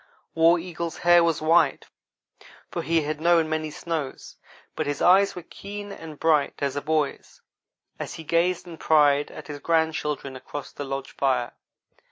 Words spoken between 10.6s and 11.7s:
the lodge fire.